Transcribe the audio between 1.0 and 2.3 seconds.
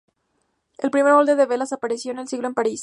molde de velas apareció en el